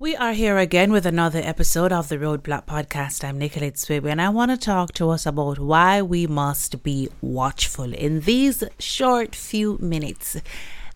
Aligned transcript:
We 0.00 0.14
are 0.14 0.32
here 0.32 0.58
again 0.58 0.92
with 0.92 1.06
another 1.06 1.40
episode 1.42 1.92
of 1.92 2.08
the 2.08 2.18
Roadblock 2.18 2.66
Podcast. 2.66 3.24
I'm 3.24 3.36
Nicolette 3.36 3.74
Swibby, 3.74 4.08
and 4.08 4.22
I 4.22 4.28
want 4.28 4.52
to 4.52 4.56
talk 4.56 4.92
to 4.92 5.10
us 5.10 5.26
about 5.26 5.58
why 5.58 6.02
we 6.02 6.24
must 6.28 6.84
be 6.84 7.08
watchful 7.20 7.92
in 7.92 8.20
these 8.20 8.62
short 8.78 9.34
few 9.34 9.76
minutes 9.80 10.36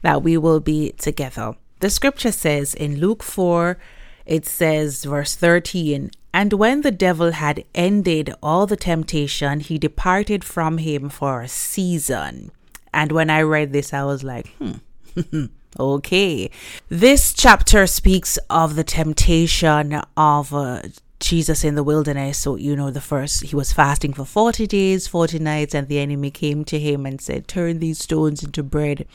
that 0.03 0.23
we 0.23 0.37
will 0.37 0.61
be 0.61 0.93
together. 0.93 1.57
The 1.81 1.91
scripture 1.91 2.31
says 2.31 2.75
in 2.75 3.01
Luke 3.01 3.25
4, 3.25 3.77
it 4.25 4.47
says, 4.47 5.03
verse 5.03 5.35
13, 5.35 6.13
and 6.33 6.53
when 6.53 6.83
the 6.83 6.93
devil 6.93 7.33
had 7.33 7.65
ended 7.75 8.33
all 8.41 8.69
the 8.69 8.77
temptation, 8.77 9.59
he 9.59 9.79
departed 9.79 10.45
from 10.45 10.79
him 10.79 11.09
for 11.09 11.43
a 11.43 11.49
season. 11.49 12.53
And 12.95 13.11
when 13.11 13.31
I 13.31 13.43
read 13.43 13.73
this, 13.73 13.93
I 13.93 14.05
was 14.05 14.23
like, 14.23 14.47
hmm. 14.59 15.47
Okay. 15.79 16.51
This 16.89 17.33
chapter 17.33 17.87
speaks 17.87 18.39
of 18.51 18.77
the 18.77 18.85
temptation 18.85 20.01
of 20.17 20.53
uh, 20.53 20.83
Jesus 21.19 21.65
in 21.65 21.77
the 21.77 21.83
wilderness. 21.83 22.39
So, 22.39 22.57
you 22.57 22.77
know, 22.77 22.91
the 22.91 23.01
first, 23.01 23.45
he 23.45 23.57
was 23.57 23.73
fasting 23.73 24.13
for 24.13 24.25
40 24.25 24.67
days, 24.67 25.07
40 25.09 25.39
nights, 25.39 25.75
and 25.75 25.89
the 25.89 25.99
enemy 25.99 26.31
came 26.31 26.65
to 26.67 26.79
him 26.79 27.07
and 27.07 27.21
said, 27.21 27.49
Turn 27.49 27.79
these 27.79 28.01
stones 28.01 28.43
into 28.43 28.63
bread. 28.63 29.07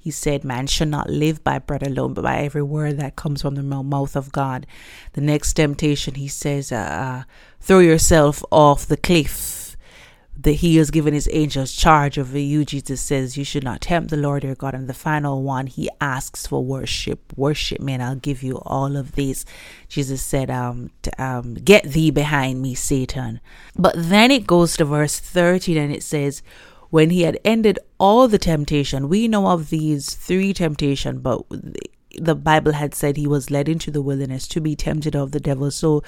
He 0.00 0.12
said, 0.12 0.44
Man 0.44 0.68
shall 0.68 0.86
not 0.86 1.10
live 1.10 1.42
by 1.42 1.58
bread 1.58 1.84
alone, 1.84 2.14
but 2.14 2.22
by 2.22 2.36
every 2.36 2.62
word 2.62 2.98
that 2.98 3.16
comes 3.16 3.42
from 3.42 3.56
the 3.56 3.62
mouth 3.62 4.14
of 4.14 4.30
God. 4.30 4.64
The 5.14 5.20
next 5.20 5.54
temptation, 5.54 6.14
he 6.14 6.28
says, 6.28 6.70
uh, 6.70 7.24
Throw 7.60 7.80
yourself 7.80 8.44
off 8.52 8.86
the 8.86 8.96
cliff 8.96 9.65
that 10.38 10.52
he 10.52 10.76
has 10.76 10.90
given 10.90 11.14
his 11.14 11.28
angels 11.32 11.72
charge 11.72 12.18
over 12.18 12.38
you. 12.38 12.64
Jesus 12.64 13.00
says 13.00 13.36
you 13.36 13.44
should 13.44 13.64
not 13.64 13.80
tempt 13.80 14.10
the 14.10 14.16
Lord 14.16 14.44
your 14.44 14.54
God. 14.54 14.74
And 14.74 14.88
the 14.88 14.94
final 14.94 15.42
one, 15.42 15.66
he 15.66 15.88
asks 16.00 16.46
for 16.46 16.64
worship. 16.64 17.32
Worship 17.36 17.80
me, 17.80 17.94
and 17.94 18.02
I'll 18.02 18.16
give 18.16 18.42
you 18.42 18.60
all 18.66 18.96
of 18.96 19.12
these. 19.12 19.44
Jesus 19.88 20.22
said, 20.22 20.50
um, 20.50 20.90
um, 21.18 21.54
get 21.54 21.84
thee 21.84 22.10
behind 22.10 22.60
me, 22.60 22.74
Satan. 22.74 23.40
But 23.76 23.94
then 23.96 24.30
it 24.30 24.46
goes 24.46 24.76
to 24.76 24.84
verse 24.84 25.18
13 25.18 25.76
and 25.76 25.92
it 25.92 26.02
says, 26.02 26.42
when 26.90 27.10
he 27.10 27.22
had 27.22 27.38
ended 27.44 27.78
all 27.98 28.28
the 28.28 28.38
temptation, 28.38 29.08
we 29.08 29.28
know 29.28 29.48
of 29.48 29.70
these 29.70 30.14
three 30.14 30.52
temptation, 30.52 31.18
but 31.18 31.42
the 32.18 32.34
Bible 32.34 32.72
had 32.72 32.94
said 32.94 33.16
he 33.16 33.26
was 33.26 33.50
led 33.50 33.68
into 33.68 33.90
the 33.90 34.02
wilderness 34.02 34.46
to 34.48 34.60
be 34.60 34.76
tempted 34.76 35.14
of 35.16 35.32
the 35.32 35.40
devil. 35.40 35.70
So, 35.70 36.02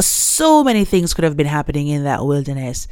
so 0.00 0.62
many 0.62 0.84
things 0.84 1.14
could 1.14 1.24
have 1.24 1.36
been 1.36 1.46
happening 1.46 1.88
in 1.88 2.04
that 2.04 2.24
wilderness. 2.24 2.86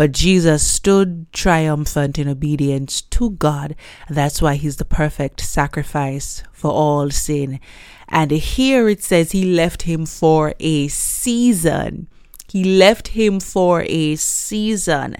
But 0.00 0.12
Jesus 0.12 0.66
stood 0.66 1.30
triumphant 1.30 2.18
in 2.18 2.26
obedience 2.26 3.02
to 3.02 3.32
God. 3.32 3.76
That's 4.08 4.40
why 4.40 4.54
he's 4.54 4.78
the 4.78 4.86
perfect 4.86 5.42
sacrifice 5.42 6.42
for 6.54 6.70
all 6.70 7.10
sin. 7.10 7.60
And 8.08 8.30
here 8.30 8.88
it 8.88 9.02
says 9.02 9.32
he 9.32 9.44
left 9.44 9.82
him 9.82 10.06
for 10.06 10.54
a 10.58 10.88
season. 10.88 12.08
He 12.48 12.78
left 12.78 13.08
him 13.08 13.40
for 13.40 13.82
a 13.82 14.16
season. 14.16 15.18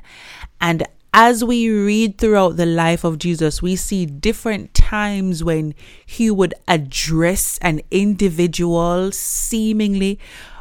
And 0.62 0.84
as 1.12 1.44
we 1.44 1.68
read 1.68 2.16
throughout 2.16 2.56
the 2.56 2.64
life 2.64 3.04
of 3.04 3.18
Jesus, 3.18 3.60
we 3.60 3.76
see 3.76 4.06
different 4.06 4.72
times 4.72 5.44
when 5.44 5.74
he 6.06 6.30
would 6.30 6.54
address 6.66 7.58
an 7.60 7.82
individual 7.90 9.12
seemingly 9.12 10.18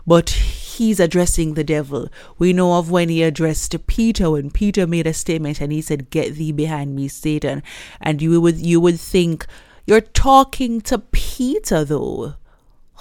but 0.10 0.32
he's 0.32 1.00
addressing 1.00 1.54
the 1.54 1.64
devil. 1.64 2.10
We 2.40 2.52
know 2.52 2.80
of 2.80 2.90
when 2.90 3.10
he 3.10 3.22
addressed 3.22 3.76
Peter, 3.86 4.32
when 4.32 4.50
Peter 4.50 4.88
made 4.88 5.06
a 5.06 5.14
statement 5.14 5.62
and 5.62 5.72
he 5.72 5.82
said, 5.84 6.10
Get 6.10 6.34
thee 6.34 6.52
behind 6.52 6.96
me, 6.96 7.08
Satan. 7.08 7.62
And 8.02 8.20
you 8.20 8.42
would 8.42 8.58
you 8.58 8.82
would 8.82 9.00
think 9.00 9.46
you're 9.86 10.02
talking 10.02 10.82
to 10.82 10.98
Peter 10.98 11.86
though. 11.86 12.34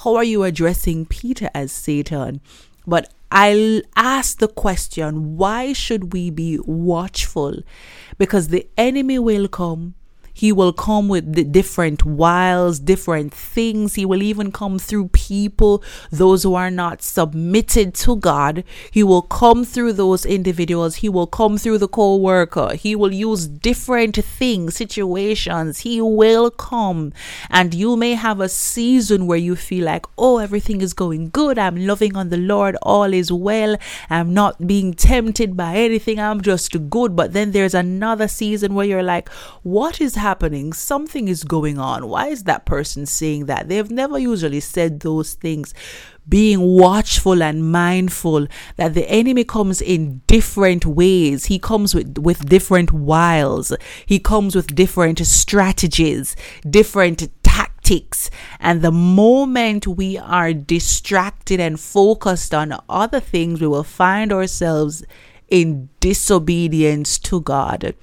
How 0.04 0.16
are 0.16 0.24
you 0.24 0.42
addressing 0.42 1.06
Peter 1.06 1.48
as 1.54 1.72
Satan? 1.72 2.42
But 2.86 3.10
I'll 3.32 3.80
ask 3.96 4.38
the 4.38 4.46
question 4.46 5.38
why 5.38 5.72
should 5.72 6.12
we 6.12 6.28
be 6.28 6.58
watchful? 6.58 7.62
Because 8.18 8.48
the 8.48 8.68
enemy 8.76 9.18
will 9.18 9.48
come 9.48 9.94
he 10.38 10.52
will 10.52 10.72
come 10.72 11.08
with 11.08 11.50
different 11.50 12.04
wiles, 12.04 12.78
different 12.78 13.34
things. 13.34 13.96
He 13.96 14.06
will 14.06 14.22
even 14.22 14.52
come 14.52 14.78
through 14.78 15.08
people, 15.08 15.82
those 16.12 16.44
who 16.44 16.54
are 16.54 16.70
not 16.70 17.02
submitted 17.02 17.92
to 17.94 18.14
God. 18.14 18.62
He 18.92 19.02
will 19.02 19.22
come 19.22 19.64
through 19.64 19.94
those 19.94 20.24
individuals. 20.24 20.96
He 20.96 21.08
will 21.08 21.26
come 21.26 21.58
through 21.58 21.78
the 21.78 21.88
co 21.88 22.14
worker. 22.14 22.74
He 22.76 22.94
will 22.94 23.12
use 23.12 23.48
different 23.48 24.14
things, 24.14 24.76
situations. 24.76 25.80
He 25.80 26.00
will 26.00 26.52
come. 26.52 27.12
And 27.50 27.74
you 27.74 27.96
may 27.96 28.14
have 28.14 28.38
a 28.38 28.48
season 28.48 29.26
where 29.26 29.38
you 29.38 29.56
feel 29.56 29.86
like, 29.86 30.06
oh, 30.16 30.38
everything 30.38 30.82
is 30.82 30.92
going 30.92 31.30
good. 31.30 31.58
I'm 31.58 31.84
loving 31.84 32.16
on 32.16 32.28
the 32.28 32.36
Lord. 32.36 32.76
All 32.82 33.12
is 33.12 33.32
well. 33.32 33.76
I'm 34.08 34.32
not 34.34 34.68
being 34.68 34.94
tempted 34.94 35.56
by 35.56 35.74
anything. 35.74 36.20
I'm 36.20 36.42
just 36.42 36.88
good. 36.88 37.16
But 37.16 37.32
then 37.32 37.50
there's 37.50 37.74
another 37.74 38.28
season 38.28 38.74
where 38.74 38.86
you're 38.86 39.02
like, 39.02 39.28
what 39.64 40.00
is 40.00 40.14
happening? 40.14 40.27
Happening. 40.28 40.74
Something 40.74 41.26
is 41.28 41.42
going 41.42 41.78
on. 41.78 42.08
Why 42.08 42.26
is 42.28 42.44
that 42.44 42.66
person 42.66 43.06
saying 43.06 43.46
that? 43.46 43.68
They've 43.68 43.90
never 43.90 44.18
usually 44.18 44.60
said 44.60 45.00
those 45.00 45.32
things. 45.34 45.72
Being 46.28 46.60
watchful 46.60 47.42
and 47.42 47.72
mindful 47.72 48.46
that 48.76 48.92
the 48.92 49.08
enemy 49.08 49.44
comes 49.44 49.80
in 49.80 50.20
different 50.26 50.84
ways. 50.84 51.46
He 51.46 51.58
comes 51.58 51.94
with, 51.94 52.18
with 52.18 52.46
different 52.46 52.92
wiles. 52.92 53.72
He 54.04 54.18
comes 54.18 54.54
with 54.54 54.74
different 54.74 55.18
strategies, 55.26 56.36
different 56.68 57.20
tactics. 57.42 58.30
And 58.60 58.82
the 58.82 58.92
moment 58.92 59.86
we 59.86 60.18
are 60.18 60.52
distracted 60.52 61.58
and 61.58 61.80
focused 61.80 62.52
on 62.52 62.78
other 62.90 63.20
things, 63.20 63.62
we 63.62 63.66
will 63.66 63.90
find 64.02 64.30
ourselves 64.30 65.02
in 65.48 65.88
disobedience 66.00 67.18
to 67.30 67.40
God. 67.40 67.94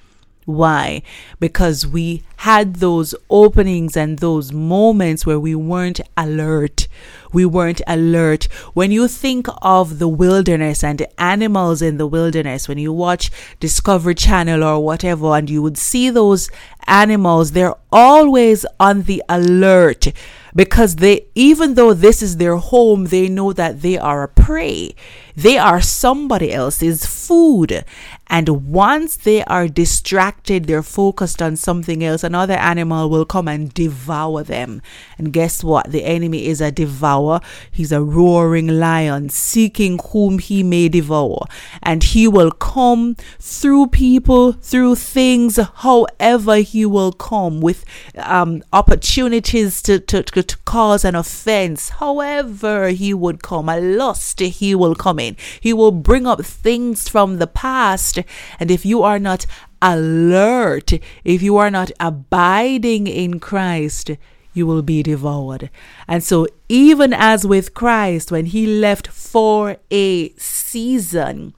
Why? 0.46 1.02
Because 1.40 1.84
we 1.88 2.22
had 2.36 2.76
those 2.76 3.16
openings 3.28 3.96
and 3.96 4.20
those 4.20 4.52
moments 4.52 5.26
where 5.26 5.40
we 5.40 5.56
weren't 5.56 6.00
alert. 6.16 6.86
We 7.32 7.44
weren't 7.44 7.82
alert. 7.84 8.44
When 8.72 8.92
you 8.92 9.08
think 9.08 9.48
of 9.60 9.98
the 9.98 10.06
wilderness 10.06 10.84
and 10.84 11.04
animals 11.18 11.82
in 11.82 11.96
the 11.98 12.06
wilderness, 12.06 12.68
when 12.68 12.78
you 12.78 12.92
watch 12.92 13.32
Discovery 13.58 14.14
Channel 14.14 14.62
or 14.62 14.84
whatever, 14.84 15.34
and 15.34 15.50
you 15.50 15.62
would 15.62 15.76
see 15.76 16.10
those 16.10 16.48
animals, 16.86 17.50
they're 17.50 17.74
always 17.90 18.64
on 18.78 19.02
the 19.02 19.24
alert 19.28 20.12
because 20.54 20.96
they, 20.96 21.26
even 21.34 21.74
though 21.74 21.92
this 21.92 22.22
is 22.22 22.38
their 22.38 22.56
home, 22.56 23.06
they 23.06 23.28
know 23.28 23.52
that 23.52 23.82
they 23.82 23.98
are 23.98 24.22
a 24.22 24.28
prey. 24.28 24.94
They 25.36 25.58
are 25.58 25.82
somebody 25.82 26.50
else's 26.50 27.04
food. 27.04 27.84
And 28.28 28.72
once 28.72 29.16
they 29.16 29.44
are 29.44 29.68
distracted, 29.68 30.64
they're 30.64 30.82
focused 30.82 31.40
on 31.40 31.56
something 31.56 32.02
else, 32.02 32.24
another 32.24 32.54
animal 32.54 33.08
will 33.08 33.24
come 33.24 33.46
and 33.46 33.72
devour 33.72 34.42
them. 34.42 34.82
And 35.16 35.32
guess 35.32 35.62
what? 35.62 35.92
The 35.92 36.04
enemy 36.04 36.46
is 36.46 36.60
a 36.60 36.72
devourer. 36.72 37.40
He's 37.70 37.92
a 37.92 38.02
roaring 38.02 38.66
lion 38.80 39.28
seeking 39.28 40.00
whom 40.10 40.40
he 40.40 40.62
may 40.62 40.88
devour. 40.88 41.44
And 41.82 42.02
he 42.02 42.26
will 42.26 42.50
come 42.50 43.16
through 43.38 43.88
people, 43.88 44.52
through 44.52 44.96
things, 44.96 45.58
however 45.76 46.56
he 46.56 46.84
will 46.84 47.12
come 47.12 47.60
with 47.60 47.84
um, 48.16 48.64
opportunities 48.72 49.80
to, 49.82 50.00
to, 50.00 50.22
to, 50.24 50.42
to 50.42 50.56
cause 50.64 51.04
an 51.04 51.14
offense. 51.14 51.90
However 51.90 52.88
he 52.88 53.14
would 53.14 53.42
come, 53.42 53.68
a 53.68 53.80
lust 53.80 54.40
he 54.40 54.74
will 54.74 54.96
come 54.96 55.20
in. 55.20 55.36
He 55.60 55.72
will 55.72 55.92
bring 55.92 56.26
up 56.26 56.44
things 56.44 57.08
from 57.08 57.38
the 57.38 57.46
past 57.46 58.15
and 58.58 58.70
if 58.70 58.84
you 58.84 59.02
are 59.02 59.18
not 59.18 59.46
alert, 59.80 60.92
if 61.24 61.42
you 61.42 61.56
are 61.56 61.70
not 61.70 61.90
abiding 62.00 63.06
in 63.06 63.40
Christ, 63.40 64.10
you 64.54 64.66
will 64.66 64.82
be 64.82 65.02
devoured. 65.02 65.70
And 66.08 66.24
so, 66.24 66.46
even 66.68 67.12
as 67.12 67.46
with 67.46 67.74
Christ, 67.74 68.32
when 68.32 68.46
he 68.46 68.66
left 68.66 69.06
for 69.08 69.76
a 69.90 70.30
season, 70.30 71.54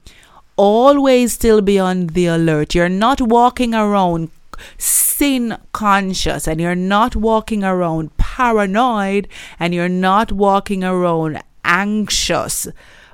always 0.57 1.33
still 1.33 1.61
be 1.61 1.79
on 1.79 2.07
the 2.07 2.25
alert. 2.25 2.75
You're 2.75 2.89
not 2.89 3.21
walking 3.21 3.73
around 3.73 4.29
sin 4.77 5.57
conscious 5.71 6.47
and 6.47 6.59
you're 6.59 6.75
not 6.75 7.15
walking 7.15 7.63
around 7.63 8.15
paranoid 8.17 9.27
and 9.59 9.73
you're 9.73 9.87
not 9.87 10.33
walking 10.33 10.83
around 10.83 11.41
anxious, 11.63 12.67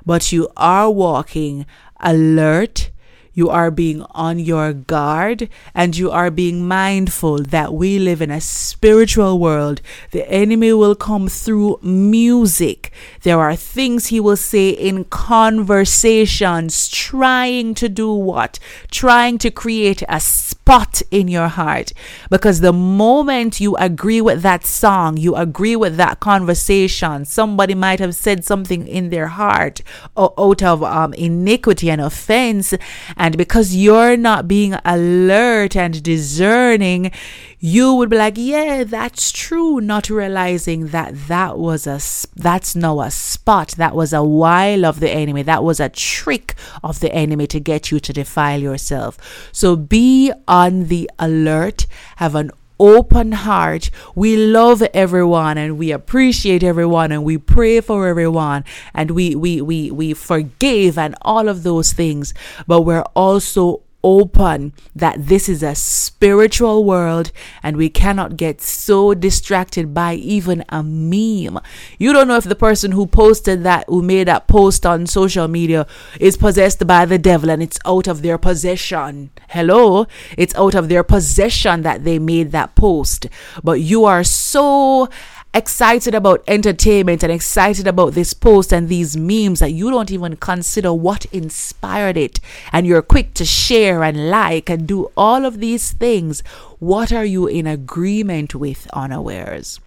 but 0.04 0.32
you 0.32 0.48
are 0.56 0.90
walking 0.90 1.66
alert 2.00 2.90
you 3.36 3.50
are 3.50 3.70
being 3.70 4.02
on 4.12 4.38
your 4.38 4.72
guard 4.72 5.50
and 5.74 5.94
you 5.94 6.10
are 6.10 6.30
being 6.30 6.66
mindful 6.66 7.42
that 7.42 7.74
we 7.74 7.98
live 7.98 8.22
in 8.22 8.30
a 8.30 8.40
spiritual 8.40 9.38
world. 9.38 9.82
The 10.10 10.26
enemy 10.28 10.72
will 10.72 10.94
come 10.94 11.28
through 11.28 11.78
music. 11.82 12.90
There 13.24 13.38
are 13.38 13.54
things 13.54 14.06
he 14.06 14.20
will 14.20 14.38
say 14.38 14.70
in 14.70 15.04
conversations, 15.04 16.88
trying 16.88 17.74
to 17.74 17.90
do 17.90 18.10
what? 18.10 18.58
Trying 18.90 19.36
to 19.38 19.50
create 19.50 20.02
a 20.08 20.18
spot 20.18 21.02
in 21.10 21.28
your 21.28 21.48
heart. 21.48 21.92
Because 22.30 22.60
the 22.60 22.72
moment 22.72 23.60
you 23.60 23.76
agree 23.76 24.22
with 24.22 24.40
that 24.42 24.64
song, 24.64 25.18
you 25.18 25.36
agree 25.36 25.76
with 25.76 25.98
that 25.98 26.20
conversation, 26.20 27.26
somebody 27.26 27.74
might 27.74 28.00
have 28.00 28.14
said 28.14 28.46
something 28.46 28.88
in 28.88 29.10
their 29.10 29.26
heart 29.26 29.82
or 30.16 30.32
out 30.38 30.62
of 30.62 30.82
um, 30.82 31.12
iniquity 31.14 31.90
and 31.90 32.00
offense. 32.00 32.72
And 33.16 33.25
because 33.34 33.74
you're 33.74 34.16
not 34.16 34.46
being 34.46 34.74
alert 34.84 35.74
and 35.74 36.02
discerning, 36.02 37.10
you 37.58 37.94
would 37.94 38.10
be 38.10 38.18
like, 38.18 38.34
yeah, 38.36 38.84
that's 38.84 39.32
true, 39.32 39.80
not 39.80 40.10
realizing 40.10 40.88
that 40.88 41.14
that 41.28 41.58
was 41.58 41.86
a, 41.86 41.98
that's 42.38 42.76
no 42.76 43.00
a 43.00 43.10
spot. 43.10 43.68
That 43.78 43.94
was 43.94 44.12
a 44.12 44.22
wile 44.22 44.84
of 44.84 45.00
the 45.00 45.10
enemy. 45.10 45.42
That 45.42 45.64
was 45.64 45.80
a 45.80 45.88
trick 45.88 46.54
of 46.84 47.00
the 47.00 47.12
enemy 47.12 47.46
to 47.48 47.60
get 47.60 47.90
you 47.90 47.98
to 48.00 48.12
defile 48.12 48.60
yourself. 48.60 49.48
So 49.52 49.76
be 49.76 50.32
on 50.46 50.88
the 50.88 51.10
alert, 51.18 51.86
have 52.16 52.34
an 52.34 52.50
open 52.78 53.32
heart. 53.32 53.90
We 54.14 54.36
love 54.36 54.82
everyone 54.94 55.58
and 55.58 55.78
we 55.78 55.92
appreciate 55.92 56.62
everyone 56.62 57.12
and 57.12 57.24
we 57.24 57.38
pray 57.38 57.80
for 57.80 58.06
everyone 58.06 58.64
and 58.94 59.10
we 59.12 59.34
we 59.34 59.60
we 59.60 59.90
we 59.90 60.14
forgive 60.14 60.98
and 60.98 61.14
all 61.22 61.48
of 61.48 61.62
those 61.62 61.92
things. 61.92 62.34
But 62.66 62.82
we're 62.82 63.04
also 63.14 63.82
open 64.06 64.72
that 64.94 65.26
this 65.26 65.48
is 65.48 65.64
a 65.64 65.74
spiritual 65.74 66.84
world 66.84 67.32
and 67.60 67.76
we 67.76 67.88
cannot 67.88 68.36
get 68.36 68.60
so 68.60 69.14
distracted 69.14 69.92
by 69.92 70.14
even 70.14 70.64
a 70.68 70.80
meme. 70.80 71.58
You 71.98 72.12
don't 72.12 72.28
know 72.28 72.36
if 72.36 72.44
the 72.44 72.54
person 72.54 72.92
who 72.92 73.08
posted 73.08 73.64
that, 73.64 73.84
who 73.88 74.02
made 74.02 74.28
that 74.28 74.46
post 74.46 74.86
on 74.86 75.08
social 75.08 75.48
media, 75.48 75.88
is 76.20 76.36
possessed 76.36 76.86
by 76.86 77.04
the 77.04 77.18
devil 77.18 77.50
and 77.50 77.60
it's 77.60 77.80
out 77.84 78.06
of 78.06 78.22
their 78.22 78.38
possession. 78.38 79.30
Hello? 79.48 80.06
It's 80.38 80.54
out 80.54 80.76
of 80.76 80.88
their 80.88 81.02
possession 81.02 81.82
that 81.82 82.04
they 82.04 82.20
made 82.20 82.52
that 82.52 82.76
post. 82.76 83.26
But 83.64 83.80
you 83.80 84.04
are 84.04 84.22
so 84.22 85.08
excited 85.56 86.14
about 86.14 86.44
entertainment 86.46 87.22
and 87.22 87.32
excited 87.32 87.86
about 87.86 88.12
this 88.12 88.34
post 88.34 88.72
and 88.72 88.88
these 88.88 89.16
memes 89.16 89.60
that 89.60 89.72
you 89.72 89.90
don't 89.90 90.10
even 90.10 90.36
consider 90.36 90.92
what 90.92 91.24
inspired 91.26 92.18
it. 92.18 92.40
And 92.72 92.86
you're 92.86 93.00
quick 93.00 93.32
to 93.34 93.46
share 93.46 94.04
and 94.04 94.30
like 94.30 94.68
and 94.68 94.86
do 94.86 95.10
all 95.16 95.46
of 95.46 95.58
these 95.58 95.92
things. 95.92 96.42
What 96.78 97.10
are 97.10 97.24
you 97.24 97.46
in 97.46 97.66
agreement 97.66 98.54
with 98.54 98.86
unawares? 98.92 99.80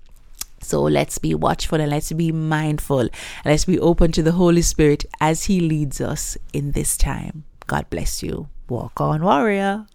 So 0.61 0.81
let's 0.81 1.19
be 1.19 1.35
watchful 1.35 1.79
and 1.79 1.89
let's 1.91 2.11
be 2.11 2.31
mindful 2.31 3.09
let's 3.45 3.65
be 3.65 3.79
open 3.79 4.11
to 4.13 4.23
the 4.23 4.33
Holy 4.33 4.61
Spirit 4.61 5.05
as 5.21 5.45
He 5.45 5.59
leads 5.59 6.01
us 6.01 6.37
in 6.51 6.71
this 6.71 6.97
time. 6.97 7.43
God 7.67 7.89
bless 7.89 8.23
you. 8.23 8.49
Walk 8.67 8.99
on, 8.99 9.23
warrior. 9.23 9.85